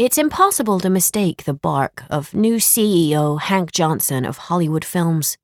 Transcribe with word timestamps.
It's 0.00 0.16
impossible 0.16 0.80
to 0.80 0.88
mistake 0.88 1.44
the 1.44 1.52
bark 1.52 2.04
of 2.08 2.32
new 2.32 2.56
CEO 2.56 3.38
Hank 3.38 3.70
Johnson 3.70 4.24
of 4.24 4.48
Hollywood 4.48 4.82
Films. 4.82 5.36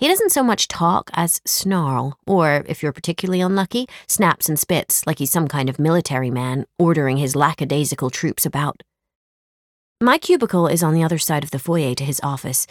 He 0.00 0.08
doesn't 0.08 0.32
so 0.32 0.42
much 0.42 0.68
talk 0.68 1.10
as 1.12 1.42
snarl, 1.44 2.16
or, 2.26 2.64
if 2.66 2.82
you're 2.82 2.94
particularly 2.94 3.42
unlucky, 3.42 3.86
snaps 4.06 4.48
and 4.48 4.58
spits 4.58 5.06
like 5.06 5.18
he's 5.18 5.30
some 5.30 5.48
kind 5.48 5.68
of 5.68 5.78
military 5.78 6.30
man 6.30 6.64
ordering 6.78 7.18
his 7.18 7.36
lackadaisical 7.36 8.08
troops 8.08 8.46
about. 8.46 8.82
My 10.00 10.16
cubicle 10.16 10.66
is 10.66 10.82
on 10.82 10.94
the 10.94 11.02
other 11.02 11.18
side 11.18 11.44
of 11.44 11.50
the 11.50 11.58
foyer 11.58 11.94
to 11.96 12.04
his 12.04 12.22
office, 12.22 12.66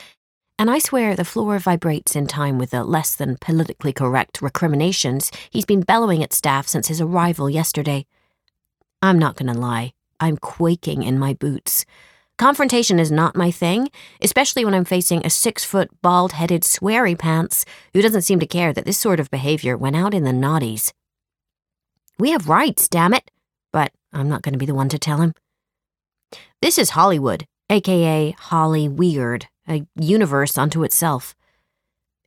and 0.57 0.67
I 0.67 0.79
swear 0.79 1.15
the 1.15 1.23
floor 1.23 1.59
vibrates 1.59 2.15
in 2.15 2.25
time 2.25 2.57
with 2.57 2.71
the 2.71 2.83
less 2.83 3.13
than 3.13 3.37
politically 3.39 3.93
correct 3.93 4.41
recriminations 4.41 5.31
he's 5.51 5.63
been 5.63 5.81
bellowing 5.81 6.23
at 6.23 6.33
staff 6.33 6.67
since 6.67 6.87
his 6.87 6.99
arrival 6.99 7.51
yesterday. 7.51 8.07
I'm 9.03 9.19
not 9.19 9.35
going 9.35 9.53
to 9.53 9.59
lie. 9.59 9.93
I'm 10.19 10.37
quaking 10.37 11.03
in 11.03 11.19
my 11.19 11.33
boots. 11.33 11.85
Confrontation 12.37 12.99
is 12.99 13.11
not 13.11 13.35
my 13.35 13.49
thing, 13.49 13.89
especially 14.21 14.63
when 14.63 14.75
I'm 14.75 14.85
facing 14.85 15.25
a 15.25 15.29
six 15.29 15.63
foot, 15.63 15.89
bald 16.01 16.33
headed 16.33 16.61
sweary 16.61 17.17
pants 17.17 17.65
who 17.93 18.01
doesn't 18.01 18.21
seem 18.21 18.39
to 18.39 18.45
care 18.45 18.73
that 18.73 18.85
this 18.85 18.97
sort 18.97 19.19
of 19.19 19.31
behavior 19.31 19.75
went 19.75 19.95
out 19.95 20.13
in 20.13 20.23
the 20.23 20.31
naughties. 20.31 20.93
We 22.19 22.31
have 22.31 22.49
rights, 22.49 22.87
damn 22.87 23.13
it, 23.13 23.31
but 23.73 23.91
I'm 24.13 24.29
not 24.29 24.43
going 24.43 24.53
to 24.53 24.59
be 24.59 24.67
the 24.67 24.75
one 24.75 24.89
to 24.89 24.99
tell 24.99 25.21
him. 25.21 25.33
This 26.61 26.77
is 26.77 26.91
Hollywood, 26.91 27.45
aka 27.69 28.35
Holly 28.37 28.87
Weird, 28.87 29.47
a 29.67 29.85
universe 29.95 30.57
unto 30.57 30.83
itself. 30.83 31.35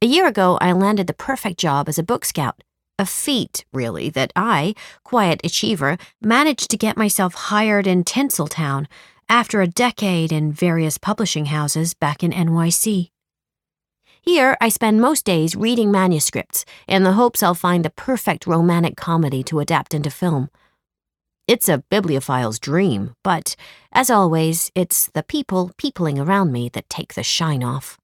A 0.02 0.06
year 0.06 0.26
ago, 0.26 0.58
I 0.60 0.72
landed 0.72 1.06
the 1.06 1.14
perfect 1.14 1.58
job 1.58 1.88
as 1.88 1.98
a 1.98 2.02
book 2.02 2.24
scout. 2.24 2.62
A 3.00 3.06
feat, 3.06 3.64
really, 3.72 4.10
that 4.10 4.30
I, 4.36 4.74
quiet 5.04 5.40
achiever, 5.42 5.96
managed 6.20 6.68
to 6.68 6.76
get 6.76 6.98
myself 6.98 7.32
hired 7.32 7.86
in 7.86 8.04
Tinseltown 8.04 8.86
after 9.26 9.62
a 9.62 9.66
decade 9.66 10.30
in 10.30 10.52
various 10.52 10.98
publishing 10.98 11.46
houses 11.46 11.94
back 11.94 12.22
in 12.22 12.30
NYC. 12.30 13.08
Here, 14.20 14.54
I 14.60 14.68
spend 14.68 15.00
most 15.00 15.24
days 15.24 15.56
reading 15.56 15.90
manuscripts 15.90 16.66
in 16.86 17.04
the 17.04 17.12
hopes 17.12 17.42
I'll 17.42 17.54
find 17.54 17.86
the 17.86 17.96
perfect 18.08 18.46
romantic 18.46 18.98
comedy 18.98 19.42
to 19.44 19.60
adapt 19.60 19.94
into 19.94 20.10
film. 20.10 20.50
It's 21.48 21.70
a 21.70 21.82
bibliophile's 21.90 22.58
dream, 22.58 23.14
but, 23.24 23.56
as 23.92 24.10
always, 24.10 24.70
it's 24.74 25.06
the 25.14 25.22
people 25.22 25.70
peopling 25.78 26.18
around 26.18 26.52
me 26.52 26.68
that 26.74 26.90
take 26.90 27.14
the 27.14 27.22
shine 27.22 27.64
off. 27.64 27.98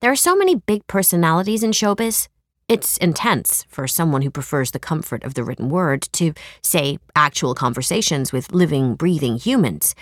There 0.00 0.10
are 0.10 0.16
so 0.16 0.34
many 0.34 0.56
big 0.56 0.88
personalities 0.88 1.62
in 1.62 1.70
showbiz 1.70 2.26
it's 2.68 2.98
intense 2.98 3.64
for 3.68 3.88
someone 3.88 4.20
who 4.20 4.30
prefers 4.30 4.72
the 4.72 4.78
comfort 4.78 5.24
of 5.24 5.32
the 5.34 5.42
written 5.42 5.70
word 5.70 6.02
to, 6.12 6.34
say, 6.62 6.98
actual 7.16 7.54
conversations 7.54 8.30
with 8.30 8.52
living, 8.52 8.94
breathing 8.94 9.38
humans. 9.38 9.94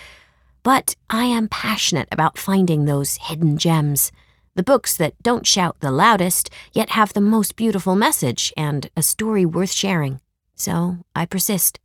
But 0.63 0.95
I 1.09 1.23
am 1.23 1.47
passionate 1.47 2.09
about 2.11 2.37
finding 2.37 2.83
those 2.83 3.15
hidden 3.15 3.57
gems, 3.57 4.11
the 4.55 4.63
books 4.63 4.97
that 4.97 5.13
don't 5.23 5.47
shout 5.47 5.79
the 5.79 5.91
loudest, 5.91 6.49
yet 6.73 6.89
have 6.89 7.13
the 7.13 7.21
most 7.21 7.55
beautiful 7.55 7.95
message 7.95 8.51
and 8.57 8.89
a 8.97 9.01
story 9.01 9.45
worth 9.45 9.71
sharing. 9.71 10.19
So 10.55 10.97
I 11.15 11.25
persist. 11.25 11.79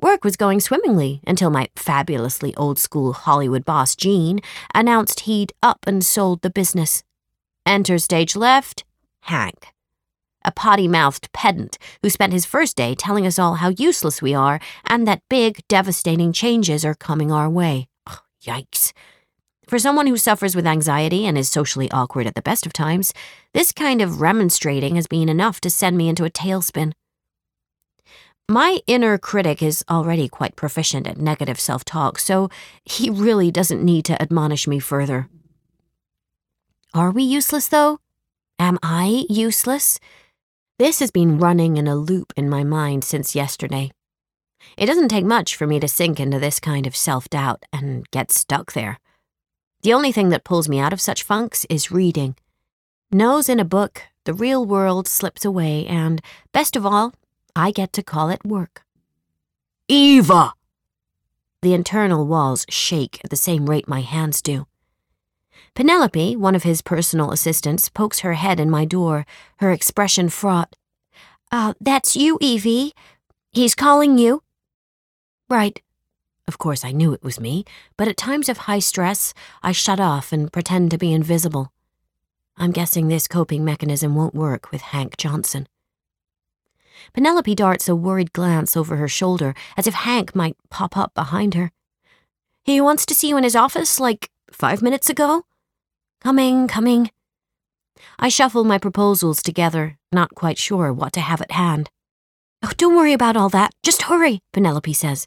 Work 0.00 0.24
was 0.24 0.36
going 0.36 0.60
swimmingly 0.60 1.20
until 1.26 1.50
my 1.50 1.68
fabulously 1.76 2.54
old 2.56 2.78
school 2.78 3.12
Hollywood 3.12 3.64
boss, 3.64 3.94
Gene, 3.94 4.40
announced 4.74 5.20
he'd 5.20 5.52
up 5.62 5.80
and 5.86 6.04
sold 6.04 6.40
the 6.40 6.50
business. 6.50 7.04
Enter 7.66 7.98
stage 7.98 8.34
left, 8.34 8.84
Hank. 9.22 9.68
A 10.44 10.52
potty 10.52 10.88
mouthed 10.88 11.32
pedant 11.32 11.78
who 12.02 12.10
spent 12.10 12.32
his 12.32 12.46
first 12.46 12.76
day 12.76 12.94
telling 12.94 13.26
us 13.26 13.38
all 13.38 13.54
how 13.54 13.68
useless 13.70 14.20
we 14.20 14.34
are 14.34 14.60
and 14.86 15.06
that 15.06 15.22
big, 15.28 15.60
devastating 15.68 16.32
changes 16.32 16.84
are 16.84 16.94
coming 16.94 17.30
our 17.30 17.48
way. 17.48 17.88
Yikes. 18.44 18.92
For 19.68 19.78
someone 19.78 20.06
who 20.06 20.16
suffers 20.16 20.54
with 20.56 20.66
anxiety 20.66 21.24
and 21.24 21.38
is 21.38 21.48
socially 21.48 21.90
awkward 21.92 22.26
at 22.26 22.34
the 22.34 22.42
best 22.42 22.66
of 22.66 22.72
times, 22.72 23.14
this 23.54 23.72
kind 23.72 24.02
of 24.02 24.20
remonstrating 24.20 24.96
has 24.96 25.06
been 25.06 25.28
enough 25.28 25.60
to 25.62 25.70
send 25.70 25.96
me 25.96 26.08
into 26.08 26.24
a 26.24 26.30
tailspin. 26.30 26.92
My 28.48 28.80
inner 28.86 29.16
critic 29.16 29.62
is 29.62 29.84
already 29.88 30.28
quite 30.28 30.56
proficient 30.56 31.06
at 31.06 31.16
negative 31.16 31.58
self 31.58 31.84
talk, 31.84 32.18
so 32.18 32.50
he 32.84 33.08
really 33.08 33.50
doesn't 33.50 33.82
need 33.82 34.04
to 34.06 34.20
admonish 34.20 34.66
me 34.66 34.78
further. 34.78 35.28
Are 36.92 37.10
we 37.10 37.22
useless, 37.22 37.68
though? 37.68 38.01
Am 38.62 38.78
I 38.80 39.26
useless? 39.28 39.98
This 40.78 41.00
has 41.00 41.10
been 41.10 41.40
running 41.40 41.78
in 41.78 41.88
a 41.88 41.96
loop 41.96 42.32
in 42.36 42.48
my 42.48 42.62
mind 42.62 43.02
since 43.02 43.34
yesterday. 43.34 43.90
It 44.76 44.86
doesn't 44.86 45.08
take 45.08 45.24
much 45.24 45.56
for 45.56 45.66
me 45.66 45.80
to 45.80 45.88
sink 45.88 46.20
into 46.20 46.38
this 46.38 46.60
kind 46.60 46.86
of 46.86 46.94
self 46.94 47.28
doubt 47.28 47.64
and 47.72 48.08
get 48.12 48.30
stuck 48.30 48.72
there. 48.72 49.00
The 49.82 49.92
only 49.92 50.12
thing 50.12 50.28
that 50.28 50.44
pulls 50.44 50.68
me 50.68 50.78
out 50.78 50.92
of 50.92 51.00
such 51.00 51.24
funks 51.24 51.66
is 51.68 51.90
reading. 51.90 52.36
Nose 53.10 53.48
in 53.48 53.58
a 53.58 53.64
book, 53.64 54.02
the 54.26 54.32
real 54.32 54.64
world 54.64 55.08
slips 55.08 55.44
away, 55.44 55.84
and, 55.86 56.22
best 56.52 56.76
of 56.76 56.86
all, 56.86 57.14
I 57.56 57.72
get 57.72 57.92
to 57.94 58.02
call 58.04 58.30
it 58.30 58.44
work. 58.44 58.84
Eva! 59.88 60.54
The 61.62 61.74
internal 61.74 62.28
walls 62.28 62.64
shake 62.68 63.20
at 63.24 63.30
the 63.30 63.44
same 63.48 63.68
rate 63.68 63.88
my 63.88 64.02
hands 64.02 64.40
do. 64.40 64.68
Penelope, 65.74 66.36
one 66.36 66.54
of 66.54 66.64
his 66.64 66.82
personal 66.82 67.30
assistants, 67.30 67.88
pokes 67.88 68.20
her 68.20 68.34
head 68.34 68.60
in 68.60 68.68
my 68.68 68.84
door, 68.84 69.24
her 69.56 69.72
expression 69.72 70.28
fraught. 70.28 70.76
Uh, 71.50 71.72
that's 71.80 72.14
you, 72.14 72.36
Evie. 72.40 72.92
He's 73.52 73.74
calling 73.74 74.18
you. 74.18 74.42
Right. 75.48 75.80
Of 76.46 76.58
course, 76.58 76.84
I 76.84 76.92
knew 76.92 77.12
it 77.12 77.22
was 77.22 77.40
me, 77.40 77.64
but 77.96 78.08
at 78.08 78.16
times 78.16 78.48
of 78.48 78.58
high 78.58 78.80
stress, 78.80 79.32
I 79.62 79.72
shut 79.72 80.00
off 80.00 80.32
and 80.32 80.52
pretend 80.52 80.90
to 80.90 80.98
be 80.98 81.12
invisible. 81.12 81.72
I'm 82.56 82.72
guessing 82.72 83.08
this 83.08 83.28
coping 83.28 83.64
mechanism 83.64 84.14
won't 84.14 84.34
work 84.34 84.70
with 84.70 84.82
Hank 84.82 85.16
Johnson. 85.16 85.66
Penelope 87.14 87.54
darts 87.54 87.88
a 87.88 87.96
worried 87.96 88.32
glance 88.32 88.76
over 88.76 88.96
her 88.96 89.08
shoulder 89.08 89.54
as 89.76 89.86
if 89.86 89.94
Hank 89.94 90.34
might 90.34 90.56
pop 90.68 90.96
up 90.96 91.14
behind 91.14 91.54
her. 91.54 91.72
He 92.62 92.80
wants 92.80 93.06
to 93.06 93.14
see 93.14 93.28
you 93.28 93.36
in 93.36 93.44
his 93.44 93.56
office 93.56 93.98
like 93.98 94.30
five 94.50 94.82
minutes 94.82 95.08
ago? 95.08 95.44
Coming, 96.22 96.68
coming. 96.68 97.10
I 98.16 98.28
shuffle 98.28 98.62
my 98.62 98.78
proposals 98.78 99.42
together, 99.42 99.98
not 100.12 100.36
quite 100.36 100.56
sure 100.56 100.92
what 100.92 101.12
to 101.14 101.20
have 101.20 101.40
at 101.40 101.50
hand. 101.50 101.90
Oh, 102.62 102.70
don't 102.76 102.94
worry 102.94 103.12
about 103.12 103.36
all 103.36 103.48
that. 103.48 103.72
Just 103.82 104.02
hurry, 104.02 104.38
Penelope 104.52 104.92
says. 104.92 105.26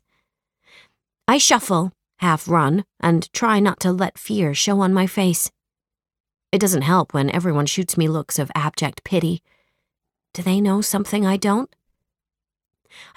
I 1.27 1.37
shuffle, 1.37 1.91
half 2.19 2.47
run, 2.47 2.85
and 3.01 3.27
try 3.33 3.59
not 3.59 3.81
to 3.81 3.91
let 3.91 4.17
fear 4.17 4.53
show 4.53 4.79
on 4.79 4.93
my 4.93 5.05
face. 5.05 5.51
It 6.53 6.59
doesn't 6.59 6.83
help 6.83 7.13
when 7.13 7.29
everyone 7.29 7.65
shoots 7.65 7.97
me 7.97 8.07
looks 8.07 8.39
of 8.39 8.49
abject 8.55 9.03
pity. 9.03 9.43
Do 10.33 10.43
they 10.43 10.61
know 10.61 10.79
something 10.79 11.25
I 11.25 11.35
don't? 11.35 11.75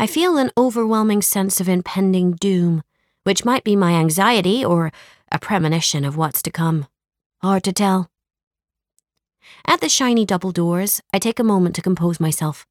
I 0.00 0.08
feel 0.08 0.36
an 0.36 0.50
overwhelming 0.58 1.22
sense 1.22 1.60
of 1.60 1.68
impending 1.68 2.32
doom, 2.32 2.82
which 3.22 3.44
might 3.44 3.62
be 3.62 3.76
my 3.76 3.92
anxiety 3.92 4.64
or 4.64 4.90
a 5.30 5.38
premonition 5.38 6.04
of 6.04 6.16
what's 6.16 6.42
to 6.42 6.50
come. 6.50 6.88
Hard 7.40 7.62
to 7.64 7.72
tell. 7.72 8.10
At 9.64 9.80
the 9.80 9.88
shiny 9.88 10.24
double 10.24 10.50
doors, 10.50 11.00
I 11.12 11.20
take 11.20 11.38
a 11.38 11.44
moment 11.44 11.76
to 11.76 11.82
compose 11.82 12.18
myself. 12.18 12.66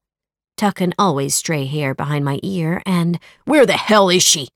Tuck 0.58 0.82
an 0.82 0.92
always 0.98 1.34
stray 1.34 1.64
hair 1.64 1.94
behind 1.94 2.24
my 2.24 2.38
ear, 2.42 2.82
and 2.84 3.18
Where 3.44 3.64
the 3.64 3.78
hell 3.78 4.10
is 4.10 4.22
she? 4.22 4.48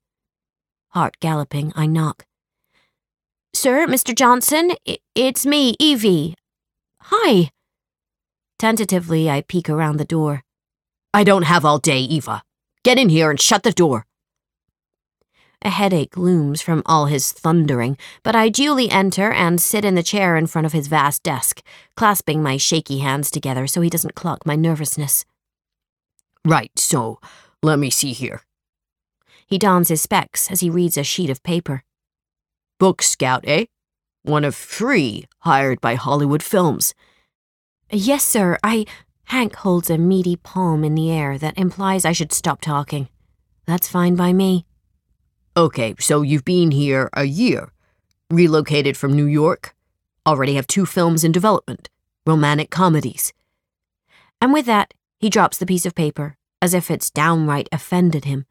Heart 0.91 1.17
galloping, 1.21 1.73
I 1.75 1.87
knock. 1.87 2.27
Sir, 3.55 3.87
Mr. 3.87 4.15
Johnson, 4.15 4.73
it's 5.15 5.47
me, 5.47 5.77
Evie. 5.79 6.35
Hi. 7.01 7.51
Tentatively, 8.59 9.31
I 9.31 9.41
peek 9.43 9.71
around 9.71 9.97
the 9.97 10.05
door. 10.05 10.43
I 11.15 11.25
don't 11.25 11.45
have 11.45 11.65
all 11.65 11.79
day, 11.79 12.01
Eva. 12.01 12.43
Get 12.85 12.99
in 12.99 13.09
here 13.09 13.31
and 13.31 13.41
shut 13.41 13.63
the 13.63 13.73
door. 13.73 14.05
A 15.65 15.71
headache 15.71 16.17
looms 16.17 16.61
from 16.61 16.83
all 16.87 17.07
his 17.07 17.31
thundering, 17.31 17.97
but 18.25 18.35
I 18.35 18.49
duly 18.49 18.91
enter 18.91 19.31
and 19.31 19.61
sit 19.61 19.85
in 19.85 19.95
the 19.95 20.03
chair 20.03 20.37
in 20.37 20.49
front 20.49 20.67
of 20.67 20.73
his 20.73 20.89
vast 20.89 21.23
desk, 21.23 21.63
clasping 21.97 22.43
my 22.43 22.57
shaky 22.57 22.99
hands 22.99 23.31
together 23.31 23.69
so 23.69 23.81
he 23.81 23.89
doesn't 23.89 24.17
clock 24.17 24.45
my 24.45 24.57
nervousness. 24.57 25.25
Right, 26.45 26.77
so, 26.77 27.21
let 27.63 27.79
me 27.79 27.91
see 27.91 28.13
here. 28.13 28.43
He 29.47 29.57
dons 29.57 29.89
his 29.89 30.03
specs 30.03 30.51
as 30.51 30.61
he 30.61 30.71
reads 30.71 30.97
a 30.97 31.05
sheet 31.05 31.31
of 31.31 31.45
paper. 31.45 31.85
Book 32.81 33.01
Scout, 33.01 33.45
eh? 33.47 33.67
One 34.25 34.45
of 34.45 34.57
three 34.57 35.27
hired 35.41 35.81
by 35.81 35.95
Hollywood 35.95 36.43
Films. 36.43 36.95
Yes, 37.91 38.25
sir. 38.25 38.59
I. 38.65 38.87
Hank 39.27 39.55
holds 39.57 39.89
a 39.89 39.99
meaty 39.99 40.37
palm 40.37 40.83
in 40.83 40.97
the 40.97 41.11
air 41.11 41.39
that 41.39 41.57
implies 41.57 42.05
I 42.05 42.13
should 42.13 42.33
stop 42.33 42.61
talking. 42.61 43.09
That's 43.67 43.89
fine 43.89 44.17
by 44.17 44.33
me. 44.33 44.67
Okay, 45.55 45.95
so 45.99 46.23
you've 46.23 46.47
been 46.47 46.71
here 46.71 47.11
a 47.13 47.25
year. 47.25 47.73
Relocated 48.31 48.97
from 48.97 49.13
New 49.13 49.27
York. 49.27 49.75
Already 50.27 50.55
have 50.55 50.67
two 50.67 50.87
films 50.87 51.25
in 51.25 51.33
development 51.33 51.89
romantic 52.25 52.71
comedies. 52.71 53.33
And 54.41 54.53
with 54.53 54.65
that, 54.67 54.95
he 55.19 55.29
drops 55.29 55.59
the 55.59 55.67
piece 55.67 55.85
of 55.85 55.95
paper, 55.95 56.37
as 56.63 56.73
if 56.73 56.89
it's 56.89 57.11
downright 57.11 57.69
offended 57.73 58.25
him. 58.25 58.47